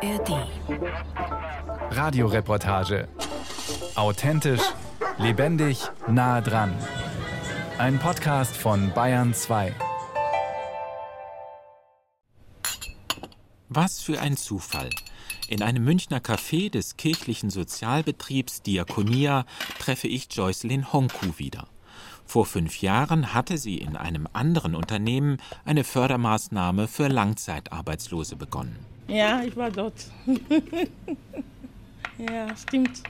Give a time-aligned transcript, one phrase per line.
[0.00, 0.46] ARD.
[1.90, 3.08] Radioreportage.
[3.96, 4.60] Authentisch,
[5.18, 6.72] lebendig, nah dran.
[7.78, 9.74] Ein Podcast von Bayern 2.
[13.68, 14.90] Was für ein Zufall.
[15.48, 19.46] In einem Münchner Café des kirchlichen Sozialbetriebs Diakonia
[19.80, 21.66] treffe ich Joycelyn Honku wieder.
[22.24, 28.97] Vor fünf Jahren hatte sie in einem anderen Unternehmen eine Fördermaßnahme für Langzeitarbeitslose begonnen.
[29.08, 30.06] Ja, ich war dort.
[32.18, 33.02] ja, stimmt.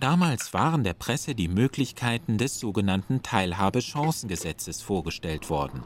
[0.00, 5.82] Damals waren der Presse die Möglichkeiten des sogenannten Teilhabechancengesetzes vorgestellt worden,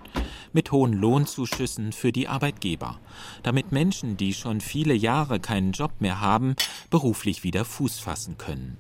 [0.52, 2.98] mit hohen Lohnzuschüssen für die Arbeitgeber,
[3.42, 6.56] damit Menschen, die schon viele Jahre keinen Job mehr haben,
[6.90, 8.78] beruflich wieder Fuß fassen können.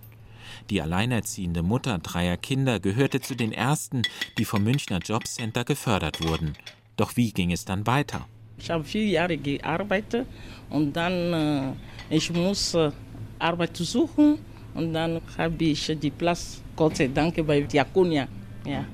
[0.70, 4.02] Die alleinerziehende Mutter dreier Kinder gehörte zu den ersten,
[4.38, 6.54] die vom Münchner Jobcenter gefördert wurden.
[6.96, 8.26] Doch wie ging es dann weiter?
[8.58, 10.26] Ich habe vier Jahre gearbeitet
[10.70, 11.72] und dann äh,
[12.10, 12.90] ich muss äh,
[13.38, 14.38] Arbeit suchen
[14.74, 18.26] und dann habe ich die Platz Gott sei Dank bei Diakonia.
[18.64, 18.84] Ja.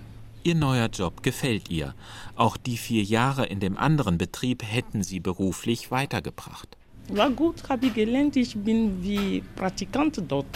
[0.42, 1.94] Ihr neuer Job gefällt ihr.
[2.36, 6.76] Auch die vier Jahre in dem anderen Betrieb hätten sie beruflich weitergebracht.
[7.08, 8.36] War gut, habe ich gelernt.
[8.36, 10.46] Ich bin wie Praktikant dort.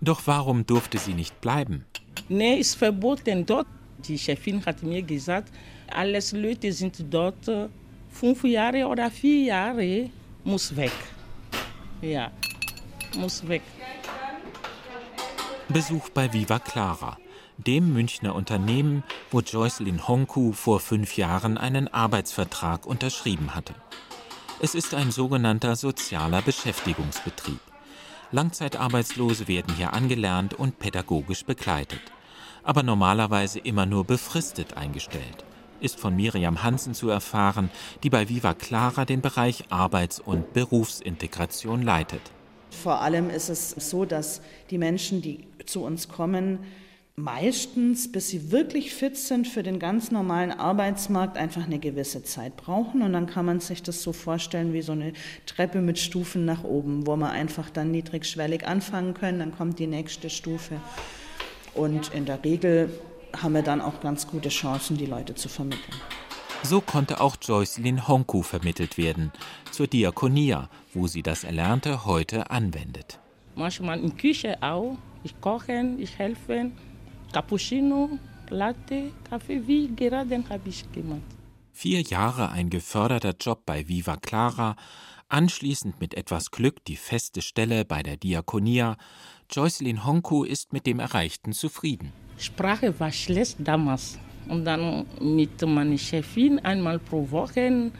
[0.00, 1.84] Doch warum durfte sie nicht bleiben?
[2.28, 3.66] Nee, ist verboten dort.
[4.06, 5.52] Die Chefin hat mir gesagt,
[5.88, 7.48] alles Leute sind dort
[8.16, 10.10] fünf Jahre oder vier Jahre,
[10.44, 10.92] muss weg.
[12.00, 12.30] Ja,
[13.16, 13.62] muss weg.
[15.68, 17.18] Besuch bei Viva Clara,
[17.58, 23.74] dem Münchner Unternehmen, wo Joycelyn Honku vor fünf Jahren einen Arbeitsvertrag unterschrieben hatte.
[24.60, 27.60] Es ist ein sogenannter sozialer Beschäftigungsbetrieb.
[28.32, 32.00] Langzeitarbeitslose werden hier angelernt und pädagogisch begleitet,
[32.62, 35.44] aber normalerweise immer nur befristet eingestellt.
[35.80, 37.70] Ist von Miriam Hansen zu erfahren,
[38.02, 42.22] die bei Viva Clara den Bereich Arbeits- und Berufsintegration leitet.
[42.70, 46.60] Vor allem ist es so, dass die Menschen, die zu uns kommen,
[47.16, 52.56] meistens, bis sie wirklich fit sind für den ganz normalen Arbeitsmarkt, einfach eine gewisse Zeit
[52.56, 53.02] brauchen.
[53.02, 55.14] Und dann kann man sich das so vorstellen wie so eine
[55.46, 59.86] Treppe mit Stufen nach oben, wo man einfach dann niedrigschwellig anfangen können, dann kommt die
[59.86, 60.76] nächste Stufe.
[61.74, 62.90] Und in der Regel
[63.34, 65.94] haben wir dann auch ganz gute Chancen, die Leute zu vermitteln.
[66.62, 69.32] So konnte auch Joycelyn Honku vermittelt werden,
[69.70, 73.20] zur Diakonia, wo sie das Erlernte heute anwendet.
[73.54, 74.96] Manchmal in der Küche auch.
[75.22, 76.70] Ich koche, ich helfe.
[77.32, 78.18] Cappuccino,
[78.50, 81.20] Latte, Kaffee, wie gerade habe ich gemacht.
[81.72, 84.76] Vier Jahre ein geförderter Job bei Viva Clara,
[85.28, 88.96] anschließend mit etwas Glück die feste Stelle bei der Diakonia.
[89.50, 92.12] Joycelyn Honku ist mit dem Erreichten zufrieden.
[92.38, 94.18] Sprache war schlecht damals.
[94.48, 97.90] Und dann mit meiner Chefin einmal pro Woche.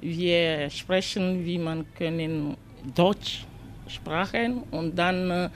[0.00, 2.56] Wir sprechen, wie man können
[2.94, 3.46] Deutsch
[3.88, 4.62] sprechen.
[4.70, 5.48] Und dann äh,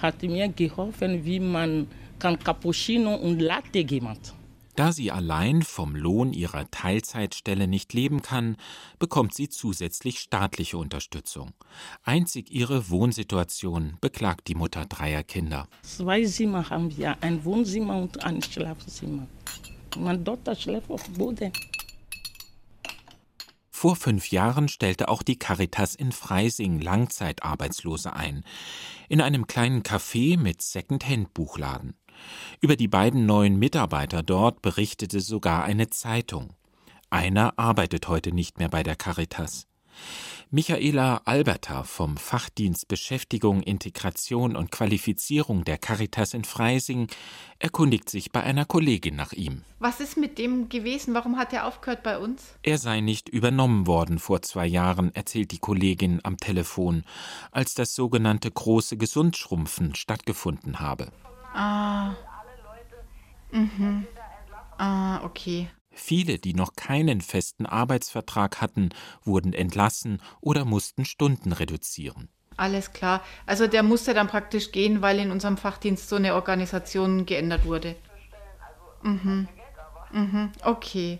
[0.00, 4.35] hat mir geholfen, wie man kann Cappuccino und Latte gemacht.
[4.76, 8.56] Da sie allein vom Lohn ihrer Teilzeitstelle nicht leben kann,
[8.98, 11.54] bekommt sie zusätzlich staatliche Unterstützung.
[12.02, 15.66] Einzig ihre Wohnsituation beklagt die Mutter dreier Kinder.
[15.82, 19.26] Zwei Zimmer haben wir, ein Wohnzimmer und ein Schlafzimmer.
[19.96, 21.52] Meine Tochter schläft auf Boden.
[23.70, 28.44] Vor fünf Jahren stellte auch die Caritas in Freising Langzeitarbeitslose ein,
[29.08, 31.94] in einem kleinen Café mit Second-Hand-Buchladen.
[32.60, 36.54] Über die beiden neuen Mitarbeiter dort berichtete sogar eine Zeitung.
[37.10, 39.66] Einer arbeitet heute nicht mehr bei der Caritas.
[40.50, 47.08] Michaela Alberta vom Fachdienst Beschäftigung, Integration und Qualifizierung der Caritas in Freising
[47.58, 49.62] erkundigt sich bei einer Kollegin nach ihm.
[49.80, 51.14] Was ist mit dem gewesen?
[51.14, 52.54] Warum hat er aufgehört bei uns?
[52.62, 57.02] Er sei nicht übernommen worden vor zwei Jahren, erzählt die Kollegin am Telefon,
[57.50, 61.10] als das sogenannte große Gesundschrumpfen stattgefunden habe.
[61.56, 62.14] Ah.
[63.50, 64.06] Mhm.
[64.78, 65.68] Ah, okay.
[65.90, 68.90] Viele, die noch keinen festen Arbeitsvertrag hatten,
[69.24, 72.28] wurden entlassen oder mussten Stunden reduzieren.
[72.58, 73.22] Alles klar.
[73.46, 77.96] Also der musste dann praktisch gehen, weil in unserem Fachdienst so eine Organisation geändert wurde.
[79.02, 79.48] Mhm.
[80.12, 80.52] Mhm.
[80.62, 81.18] Okay.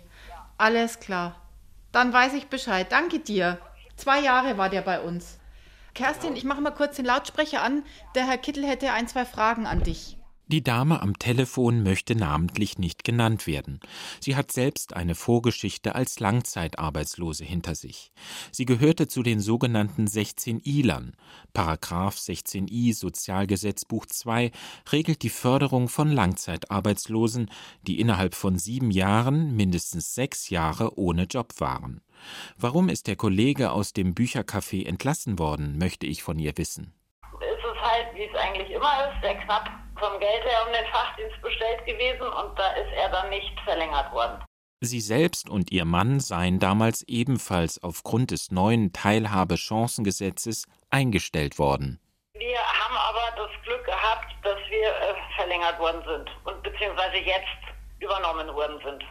[0.57, 1.35] Alles klar.
[1.91, 2.91] Dann weiß ich Bescheid.
[2.91, 3.59] Danke dir.
[3.95, 5.39] Zwei Jahre war der bei uns.
[5.95, 7.83] Kerstin, ich mache mal kurz den Lautsprecher an.
[8.13, 10.16] Der Herr Kittel hätte ein, zwei Fragen an dich.
[10.49, 13.81] Die Dame am Telefon möchte namentlich nicht genannt werden.
[14.21, 18.13] Sie hat selbst eine Vorgeschichte als Langzeitarbeitslose hinter sich.
[18.53, 21.17] Sie gehörte zu den sogenannten 16 Ilern.
[21.51, 24.51] Paragraph 16i Sozialgesetzbuch 2
[24.93, 27.51] regelt die Förderung von Langzeitarbeitslosen,
[27.85, 31.99] die innerhalb von sieben Jahren mindestens sechs Jahre ohne Job waren.
[32.57, 36.93] Warum ist der Kollege aus dem Büchercafé entlassen worden, möchte ich von ihr wissen.
[37.97, 41.83] Halt, wie es eigentlich immer ist, sehr knapp vom Geld her um den Fachdienst bestellt
[41.85, 44.43] gewesen und da ist er dann nicht verlängert worden.
[44.81, 51.99] Sie selbst und ihr Mann seien damals ebenfalls aufgrund des neuen Teilhabechancengesetzes eingestellt worden.
[52.33, 57.47] Wir haben aber das Glück gehabt, dass wir äh, verlängert worden sind und beziehungsweise jetzt
[57.99, 59.03] übernommen worden sind.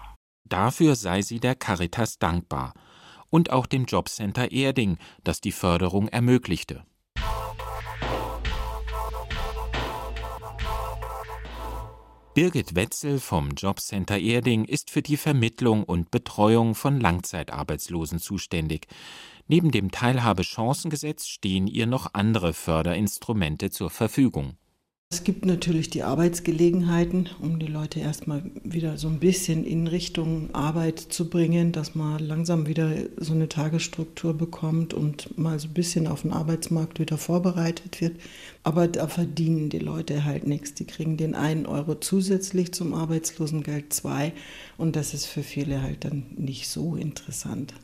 [0.45, 2.73] Dafür sei sie der Caritas dankbar
[3.31, 6.85] und auch dem Jobcenter Erding, das die Förderung ermöglichte.
[12.37, 18.89] Birgit Wetzel vom Jobcenter Erding ist für die Vermittlung und Betreuung von Langzeitarbeitslosen zuständig.
[19.49, 24.59] Neben dem Teilhabechancengesetz stehen ihr noch andere Förderinstrumente zur Verfügung.
[25.09, 30.53] Es gibt natürlich die Arbeitsgelegenheiten, um die Leute erstmal wieder so ein bisschen in Richtung
[30.53, 35.75] Arbeit zu bringen, dass man langsam wieder so eine Tagesstruktur bekommt und mal so ein
[35.75, 38.21] bisschen auf den Arbeitsmarkt wieder vorbereitet wird.
[38.65, 40.75] Aber da verdienen die Leute halt nichts.
[40.75, 44.33] Die kriegen den einen Euro zusätzlich zum Arbeitslosengeld zwei
[44.77, 47.75] und das ist für viele halt dann nicht so interessant.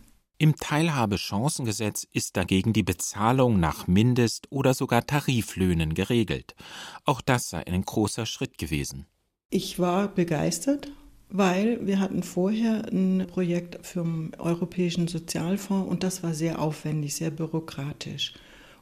[0.42, 6.56] Im Teilhabechancengesetz ist dagegen die Bezahlung nach Mindest- oder sogar Tariflöhnen geregelt.
[7.04, 9.06] Auch das sei ein großer Schritt gewesen.
[9.50, 10.90] Ich war begeistert,
[11.28, 17.14] weil wir hatten vorher ein Projekt für den Europäischen Sozialfonds und das war sehr aufwendig,
[17.14, 18.34] sehr bürokratisch.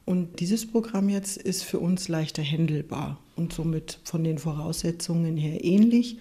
[0.03, 5.63] Und dieses Programm jetzt ist für uns leichter händelbar und somit von den Voraussetzungen her
[5.63, 6.17] ähnlich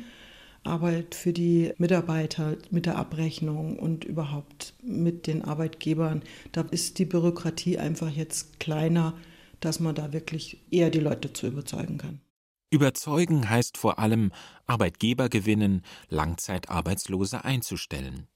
[0.62, 6.22] aber für die Mitarbeiter mit der Abrechnung und überhaupt mit den Arbeitgebern,
[6.52, 9.14] da ist die Bürokratie einfach jetzt kleiner,
[9.60, 12.20] dass man da wirklich eher die Leute zu überzeugen kann.
[12.70, 14.30] Überzeugen heißt vor allem,
[14.66, 18.28] Arbeitgeber gewinnen, Langzeitarbeitslose einzustellen.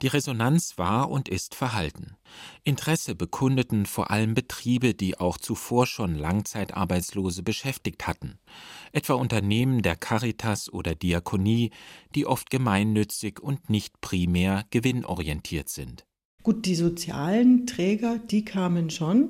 [0.00, 2.16] Die Resonanz war und ist verhalten.
[2.64, 8.38] Interesse bekundeten vor allem Betriebe, die auch zuvor schon Langzeitarbeitslose beschäftigt hatten,
[8.92, 11.70] etwa Unternehmen der Caritas oder Diakonie,
[12.14, 16.04] die oft gemeinnützig und nicht primär gewinnorientiert sind.
[16.42, 19.28] Gut, die sozialen Träger, die kamen schon.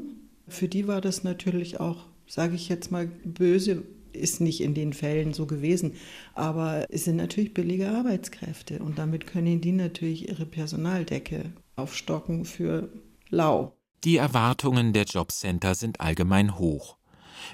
[0.49, 3.83] Für die war das natürlich auch, sage ich jetzt mal böse,
[4.23, 5.95] ist nicht in den Fällen so gewesen.
[6.35, 12.89] Aber es sind natürlich billige Arbeitskräfte und damit können die natürlich ihre Personaldecke aufstocken für
[13.29, 13.77] lau.
[14.05, 16.97] Die Erwartungen der Jobcenter sind allgemein hoch.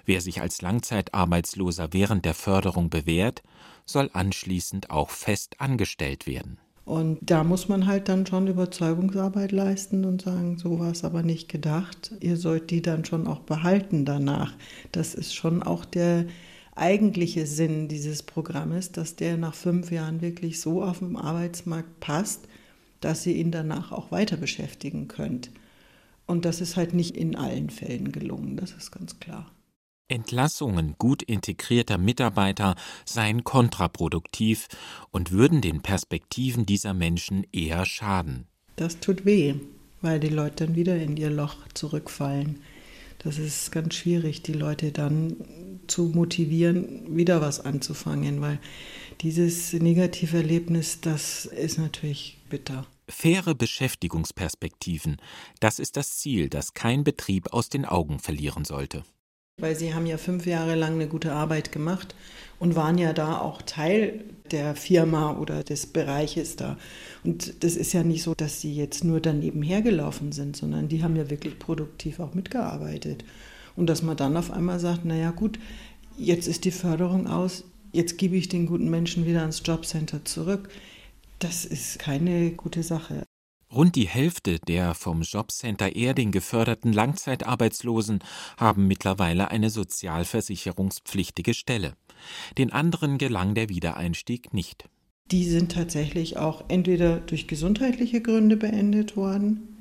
[0.05, 3.43] Wer sich als Langzeitarbeitsloser während der Förderung bewährt,
[3.85, 6.59] soll anschließend auch fest angestellt werden.
[6.88, 11.23] Und da muss man halt dann schon Überzeugungsarbeit leisten und sagen, so war es aber
[11.23, 12.12] nicht gedacht.
[12.21, 14.55] Ihr sollt die dann schon auch behalten danach.
[14.91, 16.25] Das ist schon auch der
[16.79, 22.49] eigentliche Sinn dieses Programmes, dass der nach fünf Jahren wirklich so auf dem Arbeitsmarkt passt,
[23.01, 25.51] dass ihr ihn danach auch weiter beschäftigen könnt.
[26.27, 29.51] Und das ist halt nicht in allen Fällen gelungen, das ist ganz klar.
[30.09, 34.69] Entlassungen gut integrierter Mitarbeiter seien kontraproduktiv
[35.11, 38.47] und würden den Perspektiven dieser Menschen eher schaden.
[38.77, 39.55] Das tut weh,
[40.01, 42.61] weil die Leute dann wieder in ihr Loch zurückfallen.
[43.19, 45.37] Das ist ganz schwierig, die Leute dann
[45.88, 48.58] zu motivieren, wieder was anzufangen, weil
[49.20, 52.87] dieses negative Erlebnis, das ist natürlich bitter.
[53.08, 55.17] Faire Beschäftigungsperspektiven,
[55.61, 59.02] das ist das Ziel, das kein Betrieb aus den Augen verlieren sollte.
[59.61, 62.14] Weil sie haben ja fünf Jahre lang eine gute Arbeit gemacht
[62.61, 66.78] und waren ja da auch Teil der Firma oder des Bereiches da.
[67.25, 71.02] Und das ist ja nicht so, dass sie jetzt nur daneben hergelaufen sind, sondern die
[71.02, 73.25] haben ja wirklich produktiv auch mitgearbeitet.
[73.78, 75.61] Und dass man dann auf einmal sagt, naja gut,
[76.18, 80.68] jetzt ist die Förderung aus, jetzt gebe ich den guten Menschen wieder ans Jobcenter zurück.
[81.38, 83.23] Das ist keine gute Sache.
[83.73, 88.18] Rund die Hälfte der vom Jobcenter Erding geförderten Langzeitarbeitslosen
[88.56, 91.92] haben mittlerweile eine sozialversicherungspflichtige Stelle.
[92.58, 94.88] Den anderen gelang der Wiedereinstieg nicht.
[95.30, 99.77] Die sind tatsächlich auch entweder durch gesundheitliche Gründe beendet worden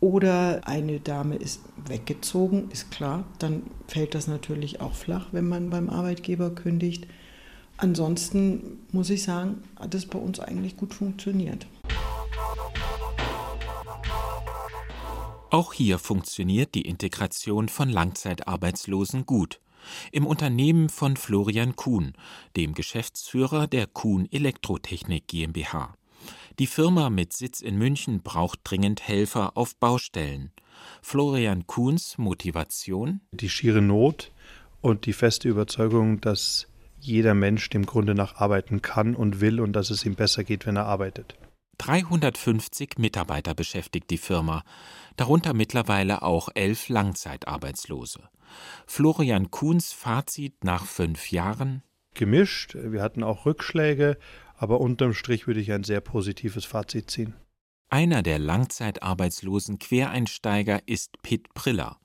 [0.00, 5.70] oder eine Dame ist weggezogen, ist klar, dann fällt das natürlich auch flach, wenn man
[5.70, 7.06] beim Arbeitgeber kündigt.
[7.76, 11.66] Ansonsten muss ich sagen, hat es bei uns eigentlich gut funktioniert.
[15.50, 19.60] Auch hier funktioniert die Integration von Langzeitarbeitslosen gut.
[20.10, 22.14] Im Unternehmen von Florian Kuhn,
[22.56, 25.94] dem Geschäftsführer der Kuhn Elektrotechnik GmbH.
[26.60, 30.52] Die Firma mit Sitz in München braucht dringend Helfer auf Baustellen.
[31.02, 33.20] Florian Kuhns Motivation?
[33.32, 34.30] Die schiere Not
[34.80, 36.68] und die feste Überzeugung, dass
[37.00, 40.64] jeder Mensch dem Grunde nach arbeiten kann und will und dass es ihm besser geht,
[40.64, 41.34] wenn er arbeitet.
[41.78, 44.62] 350 Mitarbeiter beschäftigt die Firma,
[45.16, 48.20] darunter mittlerweile auch elf Langzeitarbeitslose.
[48.86, 51.82] Florian Kuhns Fazit nach fünf Jahren?
[52.14, 52.76] Gemischt.
[52.76, 54.18] Wir hatten auch Rückschläge,
[54.56, 57.34] aber unterm Strich würde ich ein sehr positives Fazit ziehen.
[57.90, 61.98] Einer der langzeitarbeitslosen Quereinsteiger ist Pitt Priller.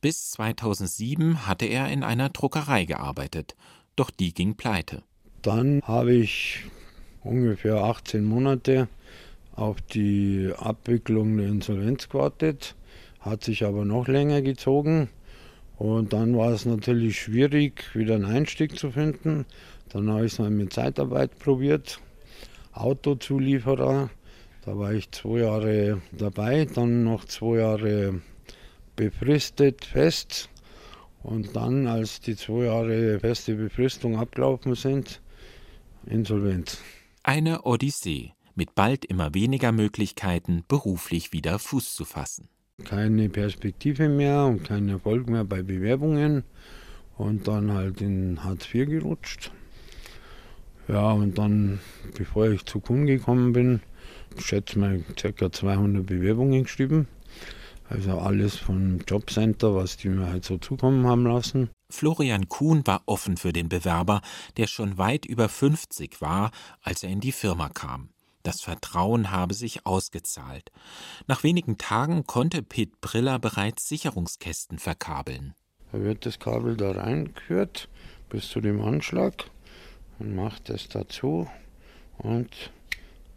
[0.00, 3.56] Bis 2007 hatte er in einer Druckerei gearbeitet,
[3.96, 5.02] doch die ging pleite.
[5.42, 6.64] Dann habe ich
[7.22, 8.88] ungefähr 18 Monate
[9.54, 12.76] auf die Abwicklung der Insolvenz gewartet,
[13.20, 15.08] hat sich aber noch länger gezogen.
[15.76, 19.46] Und dann war es natürlich schwierig, wieder einen Einstieg zu finden.
[19.90, 22.00] Dann habe ich es mal mit Zeitarbeit probiert,
[22.72, 24.10] Autozulieferer.
[24.64, 28.20] Da war ich zwei Jahre dabei, dann noch zwei Jahre
[28.96, 30.50] befristet fest.
[31.22, 35.20] Und dann, als die zwei Jahre feste Befristung abgelaufen sind,
[36.06, 36.78] Insolvenz.
[37.22, 42.48] Eine Odyssee mit bald immer weniger Möglichkeiten, beruflich wieder Fuß zu fassen.
[42.84, 46.44] Keine Perspektive mehr und kein Erfolg mehr bei Bewerbungen
[47.16, 49.52] und dann halt in Hartz IV gerutscht.
[50.88, 51.80] Ja, und dann,
[52.16, 53.80] bevor ich zu Kunden gekommen bin,
[54.38, 55.52] schätze mal ca.
[55.52, 57.06] 200 Bewerbungen geschrieben.
[57.90, 61.70] Also alles vom Jobcenter, was die mir halt so zukommen haben lassen.
[61.90, 64.20] Florian Kuhn war offen für den Bewerber,
[64.58, 66.50] der schon weit über 50 war,
[66.82, 68.10] als er in die Firma kam.
[68.42, 70.70] Das Vertrauen habe sich ausgezahlt.
[71.26, 75.54] Nach wenigen Tagen konnte Pete Briller bereits Sicherungskästen verkabeln.
[75.92, 77.88] Da wird das Kabel da reingeführt
[78.28, 79.50] bis zu dem Anschlag
[80.18, 81.48] und macht es dazu
[82.18, 82.70] und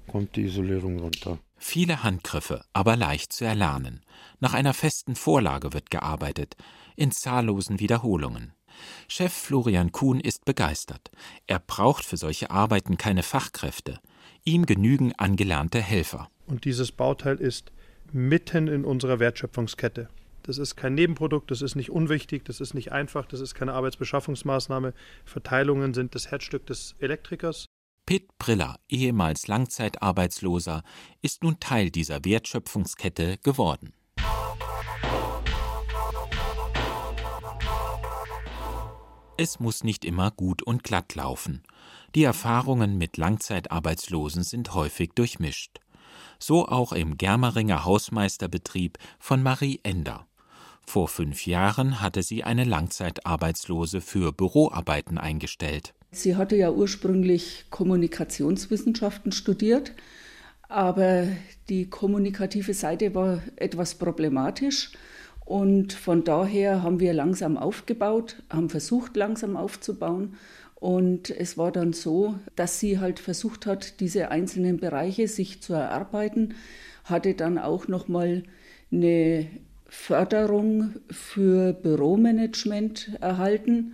[0.07, 1.39] kommt die Isolierung runter.
[1.57, 4.01] Viele Handgriffe, aber leicht zu erlernen.
[4.39, 6.55] Nach einer festen Vorlage wird gearbeitet,
[6.95, 8.53] in zahllosen Wiederholungen.
[9.07, 11.11] Chef Florian Kuhn ist begeistert.
[11.47, 13.99] Er braucht für solche Arbeiten keine Fachkräfte.
[14.43, 16.29] Ihm genügen angelernte Helfer.
[16.47, 17.71] Und dieses Bauteil ist
[18.11, 20.09] mitten in unserer Wertschöpfungskette.
[20.43, 23.73] Das ist kein Nebenprodukt, das ist nicht unwichtig, das ist nicht einfach, das ist keine
[23.73, 24.93] Arbeitsbeschaffungsmaßnahme.
[25.23, 27.65] Verteilungen sind das Herzstück des Elektrikers.
[28.05, 30.83] Pitt Briller, ehemals Langzeitarbeitsloser,
[31.21, 33.93] ist nun Teil dieser Wertschöpfungskette geworden.
[39.37, 41.63] Es muss nicht immer gut und glatt laufen.
[42.13, 45.79] Die Erfahrungen mit Langzeitarbeitslosen sind häufig durchmischt.
[46.37, 50.27] So auch im Germeringer Hausmeisterbetrieb von Marie Ender.
[50.85, 55.93] Vor fünf Jahren hatte sie eine Langzeitarbeitslose für Büroarbeiten eingestellt.
[56.11, 59.93] Sie hatte ja ursprünglich Kommunikationswissenschaften studiert,
[60.67, 61.27] aber
[61.69, 64.91] die kommunikative Seite war etwas problematisch.
[65.45, 70.35] Und von daher haben wir langsam aufgebaut, haben versucht langsam aufzubauen.
[70.75, 75.73] Und es war dann so, dass sie halt versucht hat, diese einzelnen Bereiche sich zu
[75.73, 76.55] erarbeiten,
[77.03, 78.43] hatte dann auch noch mal
[78.91, 79.47] eine
[79.93, 83.93] Förderung für Büromanagement erhalten.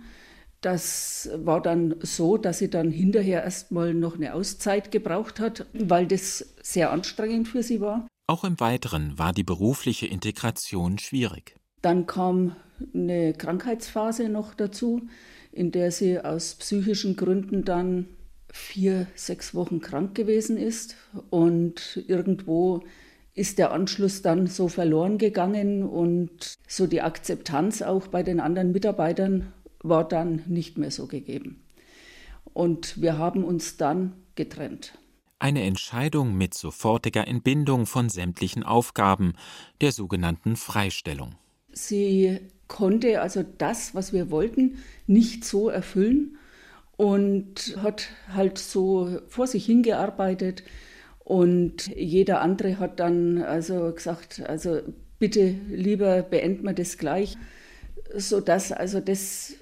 [0.60, 6.06] Das war dann so, dass sie dann hinterher erstmal noch eine Auszeit gebraucht hat, weil
[6.06, 8.06] das sehr anstrengend für sie war.
[8.28, 11.56] Auch im Weiteren war die berufliche Integration schwierig.
[11.82, 12.54] Dann kam
[12.94, 15.02] eine Krankheitsphase noch dazu,
[15.50, 18.06] in der sie aus psychischen Gründen dann
[18.52, 20.94] vier, sechs Wochen krank gewesen ist
[21.30, 22.84] und irgendwo
[23.38, 28.72] ist der Anschluss dann so verloren gegangen und so die Akzeptanz auch bei den anderen
[28.72, 29.52] Mitarbeitern
[29.82, 31.62] war dann nicht mehr so gegeben.
[32.52, 34.98] Und wir haben uns dann getrennt.
[35.38, 39.34] Eine Entscheidung mit sofortiger Entbindung von sämtlichen Aufgaben,
[39.80, 41.36] der sogenannten Freistellung.
[41.72, 46.38] Sie konnte also das, was wir wollten, nicht so erfüllen
[46.96, 50.64] und hat halt so vor sich hingearbeitet,
[51.28, 54.80] und jeder andere hat dann also gesagt, also
[55.18, 57.36] bitte lieber beenden wir das gleich,
[58.16, 59.52] sodass also das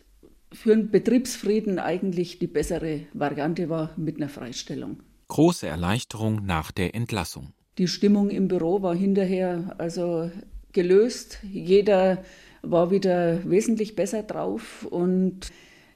[0.52, 5.02] für einen Betriebsfrieden eigentlich die bessere Variante war mit einer Freistellung.
[5.26, 7.52] Große Erleichterung nach der Entlassung.
[7.78, 10.30] Die Stimmung im Büro war hinterher also
[10.70, 11.40] gelöst.
[11.42, 12.22] Jeder
[12.62, 15.50] war wieder wesentlich besser drauf und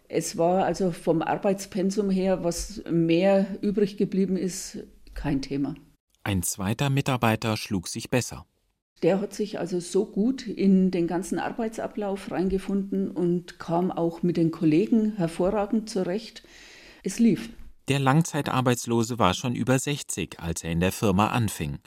[0.08, 4.78] es war also vom Arbeitspensum her, was mehr übrig geblieben ist,
[5.20, 5.74] kein Thema.
[6.24, 8.46] Ein zweiter Mitarbeiter schlug sich besser.
[9.02, 14.36] Der hat sich also so gut in den ganzen Arbeitsablauf reingefunden und kam auch mit
[14.36, 16.42] den Kollegen hervorragend zurecht.
[17.02, 17.50] Es lief.
[17.88, 21.78] Der Langzeitarbeitslose war schon über 60, als er in der Firma anfing,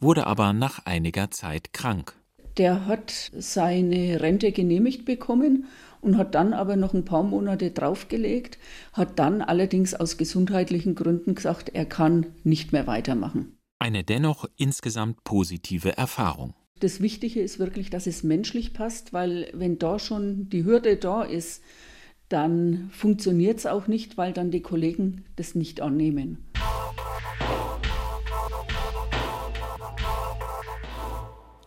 [0.00, 2.14] wurde aber nach einiger Zeit krank.
[2.56, 5.66] Der hat seine Rente genehmigt bekommen
[6.02, 8.58] und hat dann aber noch ein paar Monate draufgelegt,
[8.92, 13.56] hat dann allerdings aus gesundheitlichen Gründen gesagt, er kann nicht mehr weitermachen.
[13.78, 16.54] Eine dennoch insgesamt positive Erfahrung.
[16.80, 21.22] Das Wichtige ist wirklich, dass es menschlich passt, weil wenn da schon die Hürde da
[21.22, 21.62] ist,
[22.28, 26.38] dann funktioniert es auch nicht, weil dann die Kollegen das nicht annehmen.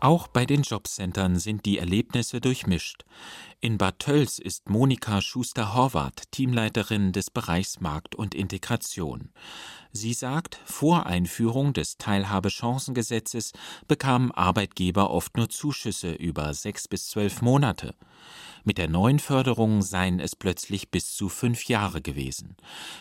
[0.05, 3.05] Auch bei den Jobcentern sind die Erlebnisse durchmischt.
[3.59, 9.31] In Bad Tölz ist Monika Schuster-Horvath Teamleiterin des Bereichs Markt und Integration.
[9.91, 13.53] Sie sagt, vor Einführung des Teilhabechancengesetzes
[13.87, 17.95] bekamen Arbeitgeber oft nur Zuschüsse über sechs bis zwölf Monate.
[18.63, 22.57] Mit der neuen Förderung seien es plötzlich bis zu fünf Jahre gewesen.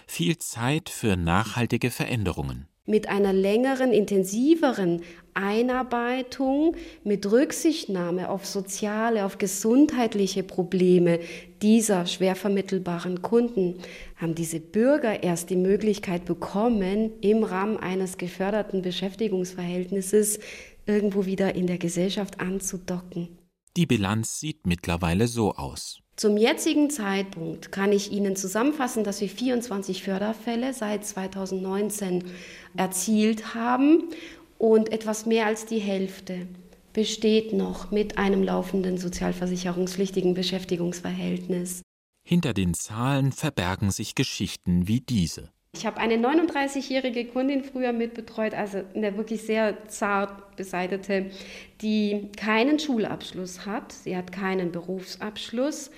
[0.06, 9.38] Viel Zeit für nachhaltige Veränderungen mit einer längeren, intensiveren Einarbeitung, mit Rücksichtnahme auf soziale, auf
[9.38, 11.18] gesundheitliche Probleme
[11.62, 13.78] dieser schwer vermittelbaren Kunden,
[14.16, 20.38] haben diese Bürger erst die Möglichkeit bekommen, im Rahmen eines geförderten Beschäftigungsverhältnisses
[20.86, 23.43] irgendwo wieder in der Gesellschaft anzudocken.
[23.76, 26.00] Die Bilanz sieht mittlerweile so aus.
[26.16, 32.24] Zum jetzigen Zeitpunkt kann ich Ihnen zusammenfassen, dass wir 24 Förderfälle seit 2019
[32.76, 34.10] erzielt haben
[34.58, 36.46] und etwas mehr als die Hälfte
[36.92, 41.82] besteht noch mit einem laufenden sozialversicherungspflichtigen Beschäftigungsverhältnis.
[42.26, 45.53] Hinter den Zahlen verbergen sich Geschichten wie diese.
[45.74, 51.30] Ich habe eine 39-jährige Kundin früher mitbetreut, also eine wirklich sehr zart beseitete,
[51.82, 53.92] die keinen Schulabschluss hat.
[53.92, 55.90] Sie hat keinen Berufsabschluss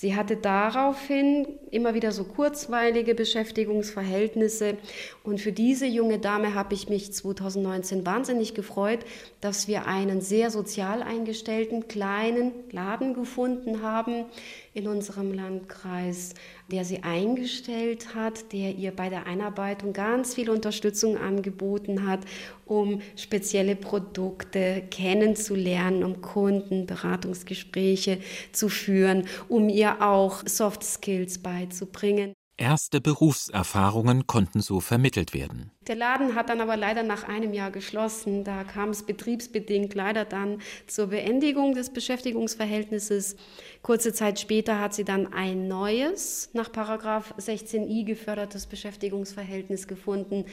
[0.00, 4.78] Sie hatte daraufhin immer wieder so kurzweilige Beschäftigungsverhältnisse.
[5.24, 9.00] Und für diese junge Dame habe ich mich 2019 wahnsinnig gefreut,
[9.42, 14.24] dass wir einen sehr sozial eingestellten kleinen Laden gefunden haben
[14.72, 16.32] in unserem Landkreis,
[16.70, 22.20] der sie eingestellt hat, der ihr bei der Einarbeitung ganz viel Unterstützung angeboten hat,
[22.66, 28.18] um spezielle Produkte kennenzulernen, um Kundenberatungsgespräche
[28.52, 32.32] zu führen, um ihr auch Soft Skills beizubringen.
[32.60, 35.70] Erste Berufserfahrungen konnten so vermittelt werden.
[35.86, 38.44] Der Laden hat dann aber leider nach einem Jahr geschlossen.
[38.44, 43.36] Da kam es betriebsbedingt leider dann zur Beendigung des Beschäftigungsverhältnisses.
[43.80, 50.44] Kurze Zeit später hat sie dann ein neues, nach Paragraph 16i gefördertes Beschäftigungsverhältnis gefunden.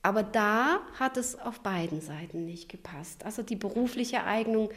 [0.00, 3.22] Aber da hat es auf beiden Seiten nicht gepasst.
[3.26, 4.70] Also die berufliche Eignung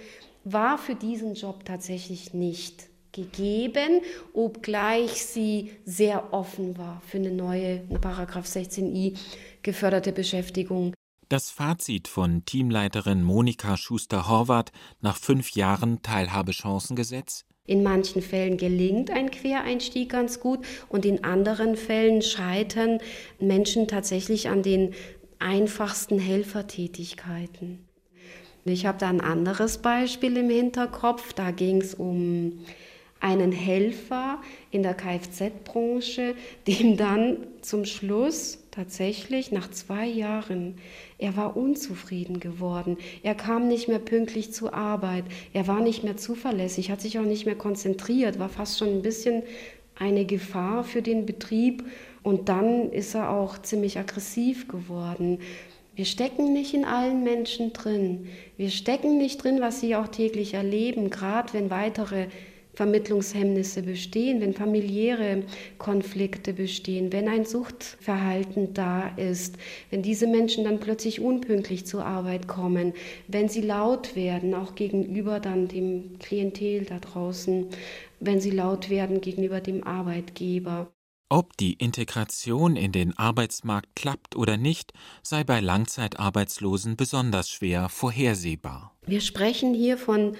[0.43, 4.01] war für diesen Job tatsächlich nicht gegeben,
[4.33, 9.17] obgleich sie sehr offen war für eine neue Paragraph 16i
[9.63, 10.93] geförderte Beschäftigung.
[11.29, 17.43] Das Fazit von Teamleiterin Monika Schuster-Horvath nach fünf Jahren Teilhabechancengesetz?
[17.65, 22.99] In manchen Fällen gelingt ein Quereinstieg ganz gut und in anderen Fällen scheitern
[23.39, 24.93] Menschen tatsächlich an den
[25.39, 27.87] einfachsten Helfertätigkeiten.
[28.63, 31.33] Ich habe da ein anderes Beispiel im Hinterkopf.
[31.33, 32.59] Da ging es um
[33.19, 34.39] einen Helfer
[34.71, 36.35] in der Kfz-Branche,
[36.67, 40.75] dem dann zum Schluss tatsächlich nach zwei Jahren,
[41.17, 42.97] er war unzufrieden geworden.
[43.23, 45.25] Er kam nicht mehr pünktlich zur Arbeit.
[45.51, 49.01] Er war nicht mehr zuverlässig, hat sich auch nicht mehr konzentriert, war fast schon ein
[49.01, 49.41] bisschen
[49.95, 51.85] eine Gefahr für den Betrieb.
[52.21, 55.39] Und dann ist er auch ziemlich aggressiv geworden.
[55.95, 58.27] Wir stecken nicht in allen Menschen drin.
[58.57, 62.27] Wir stecken nicht drin, was sie auch täglich erleben, gerade wenn weitere
[62.77, 65.41] Vermittlungshemmnisse bestehen, wenn familiäre
[65.79, 69.55] Konflikte bestehen, wenn ein Suchtverhalten da ist,
[69.89, 72.93] wenn diese Menschen dann plötzlich unpünktlich zur Arbeit kommen,
[73.27, 77.65] wenn sie laut werden, auch gegenüber dann dem Klientel da draußen,
[78.19, 80.91] wenn sie laut werden gegenüber dem Arbeitgeber.
[81.29, 88.95] Ob die Integration in den Arbeitsmarkt klappt oder nicht, sei bei Langzeitarbeitslosen besonders schwer vorhersehbar.
[89.07, 90.37] Wir sprechen hier von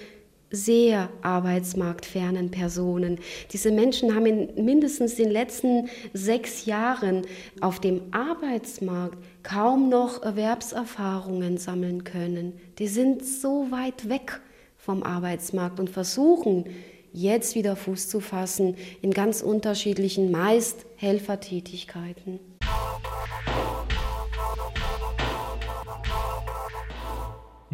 [0.50, 3.18] sehr arbeitsmarktfernen Personen.
[3.52, 7.22] Diese Menschen haben in mindestens den letzten sechs Jahren
[7.60, 12.54] auf dem Arbeitsmarkt kaum noch Erwerbserfahrungen sammeln können.
[12.78, 14.40] Die sind so weit weg
[14.76, 16.64] vom Arbeitsmarkt und versuchen
[17.12, 22.40] jetzt wieder Fuß zu fassen in ganz unterschiedlichen, meist Helfertätigkeiten.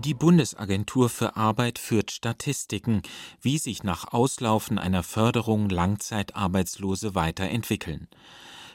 [0.04, 3.00] Die Bundesagentur für Arbeit führt Statistiken,
[3.40, 8.08] wie sich nach Auslaufen einer Förderung Langzeitarbeitslose weiterentwickeln.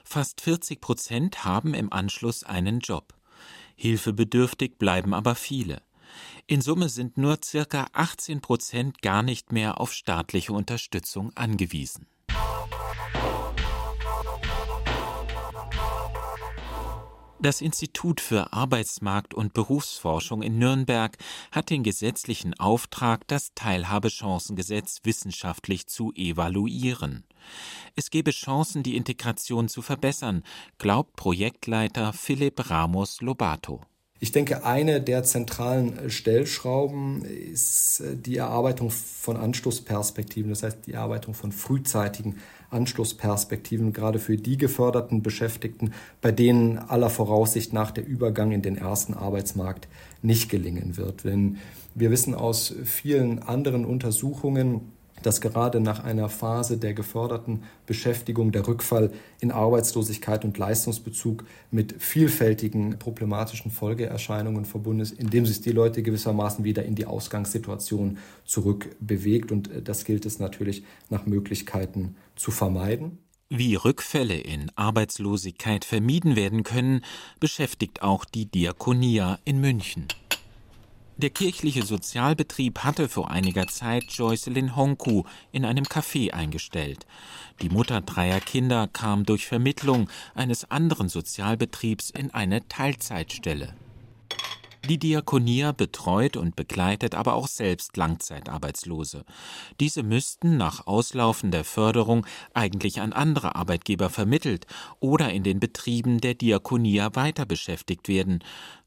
[0.03, 3.13] Fast 40 Prozent haben im Anschluss einen Job.
[3.75, 5.83] Hilfebedürftig bleiben aber viele.
[6.47, 12.07] In Summe sind nur circa 18 Prozent gar nicht mehr auf staatliche Unterstützung angewiesen.
[17.41, 21.17] Das Institut für Arbeitsmarkt und Berufsforschung in Nürnberg
[21.53, 27.23] hat den gesetzlichen Auftrag, das Teilhabechancengesetz wissenschaftlich zu evaluieren.
[27.95, 30.43] Es gebe Chancen, die Integration zu verbessern,
[30.79, 33.83] glaubt Projektleiter Philipp Ramos Lobato.
[34.19, 40.93] Ich denke, eine der zentralen Stellschrauben ist äh, die Erarbeitung von Anschlussperspektiven, das heißt die
[40.93, 42.35] Erarbeitung von frühzeitigen
[42.69, 48.77] Anschlussperspektiven, gerade für die geförderten Beschäftigten, bei denen aller Voraussicht nach der Übergang in den
[48.77, 49.87] ersten Arbeitsmarkt
[50.21, 51.23] nicht gelingen wird.
[51.23, 51.57] Denn
[51.95, 54.91] wir wissen aus vielen anderen Untersuchungen,
[55.23, 61.95] dass gerade nach einer Phase der geförderten Beschäftigung der Rückfall in Arbeitslosigkeit und Leistungsbezug mit
[62.01, 69.51] vielfältigen problematischen Folgeerscheinungen verbunden ist, indem sich die Leute gewissermaßen wieder in die Ausgangssituation zurückbewegt.
[69.51, 73.17] Und äh, das gilt es natürlich nach Möglichkeiten zu vermeiden.
[73.51, 77.03] Wie Rückfälle in Arbeitslosigkeit vermieden werden können,
[77.39, 80.07] beschäftigt auch die Diakonia in München.
[81.21, 87.05] Der kirchliche Sozialbetrieb hatte vor einiger Zeit Joycelyn Honku in einem Café eingestellt.
[87.61, 93.75] Die Mutter dreier Kinder kam durch Vermittlung eines anderen Sozialbetriebs in eine Teilzeitstelle.
[94.87, 99.25] Die Diakonia betreut und begleitet aber auch selbst Langzeitarbeitslose.
[99.81, 104.67] Diese müssten nach Auslaufen der Förderung eigentlich an andere Arbeitgeber vermittelt
[105.01, 108.39] oder in den Betrieben der Diakonia weiter beschäftigt werden,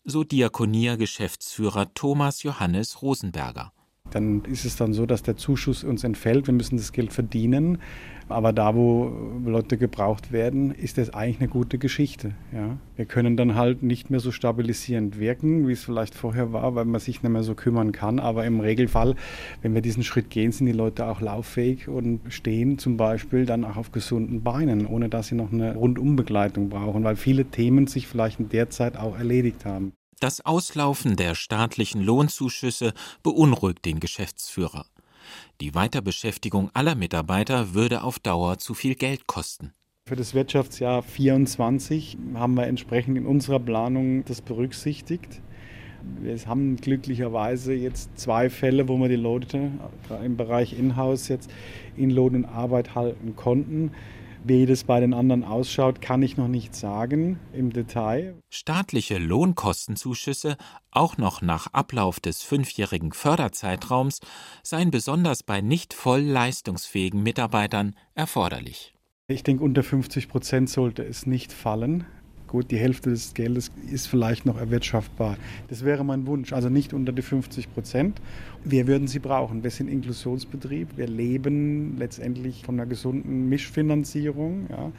[0.05, 3.73] so Diakonia-Geschäftsführer Thomas Johannes Rosenberger.
[4.15, 6.47] Dann ist es dann so, dass der Zuschuss uns entfällt.
[6.47, 7.79] Wir müssen das Geld verdienen.
[8.29, 9.13] Aber da, wo
[9.45, 12.33] Leute gebraucht werden, ist das eigentlich eine gute Geschichte.
[12.53, 12.79] Ja?
[12.97, 16.85] Wir können dann halt nicht mehr so stabilisierend wirken, wie es vielleicht vorher war, weil
[16.85, 18.19] man sich nicht mehr so kümmern kann.
[18.19, 19.17] Aber im Regelfall,
[19.61, 23.65] wenn wir diesen Schritt gehen, sind die Leute auch lauffähig und stehen zum Beispiel dann
[23.65, 28.07] auch auf gesunden Beinen, ohne dass sie noch eine Rundumbegleitung brauchen, weil viele Themen sich
[28.07, 29.93] vielleicht in der Zeit auch erledigt haben.
[30.23, 32.93] Das Auslaufen der staatlichen Lohnzuschüsse
[33.25, 34.87] beunruhigt den Geschäftsführer.
[35.61, 39.73] Die Weiterbeschäftigung aller Mitarbeiter würde auf Dauer zu viel Geld kosten.
[40.09, 45.43] Für das Wirtschaftsjahr 2024 haben wir entsprechend in unserer Planung das berücksichtigt.
[46.21, 49.73] Wir haben glücklicherweise jetzt zwei Fälle, wo wir die Leute
[50.25, 51.51] im Bereich Inhouse jetzt
[51.97, 53.91] in Lohn und Arbeit halten konnten.
[54.45, 58.35] Wie das bei den anderen ausschaut, kann ich noch nicht sagen im Detail.
[58.51, 60.57] Staatliche Lohnkostenzuschüsse,
[60.91, 64.19] auch noch nach Ablauf des fünfjährigen Förderzeitraums,
[64.65, 68.97] seien besonders bei nicht voll leistungsfähigen Mitarbeitern erforderlich.
[69.29, 72.05] Ich denke, unter 50 Prozent sollte es nicht fallen.
[72.53, 75.39] Gut, die Hälfte des Geldes ist vielleicht noch erwirtschaftbar.
[75.69, 76.53] Das wäre mein Wunsch.
[76.53, 78.21] Also nicht unter die 50 Prozent.
[78.63, 79.63] Wir würden sie brauchen.
[79.63, 80.99] Wir sind Inklusionsbetrieb.
[80.99, 84.67] Wir leben letztendlich von einer gesunden Mischfinanzierung.
[84.69, 84.93] Ja.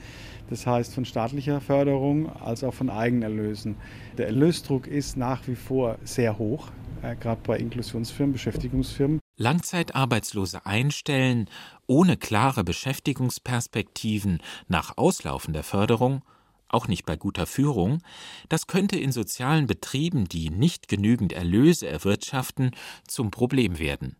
[0.49, 3.75] Das heißt von staatlicher Förderung als auch von Eigenerlösen.
[4.17, 6.71] Der Erlösdruck ist nach wie vor sehr hoch,
[7.03, 9.19] äh, gerade bei Inklusionsfirmen, Beschäftigungsfirmen.
[9.37, 11.47] Langzeitarbeitslose einstellen,
[11.85, 16.23] ohne klare Beschäftigungsperspektiven nach Auslaufen der Förderung
[16.73, 17.99] auch nicht bei guter Führung,
[18.49, 22.71] das könnte in sozialen Betrieben, die nicht genügend Erlöse erwirtschaften,
[23.07, 24.15] zum Problem werden.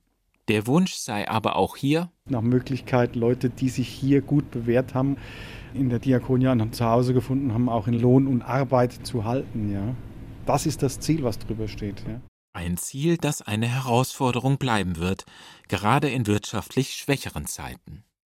[0.49, 5.17] Der Wunsch sei aber auch hier nach Möglichkeit Leute, die sich hier gut bewährt haben,
[5.73, 9.71] in der Diakonia ein Zuhause gefunden haben, auch in Lohn und Arbeit zu halten.
[9.71, 9.95] Ja.
[10.45, 12.03] Das ist das Ziel, was drüber steht.
[12.07, 12.21] Ja.
[12.53, 15.25] Ein Ziel, das eine Herausforderung bleiben wird,
[15.69, 18.03] gerade in wirtschaftlich schwächeren Zeiten.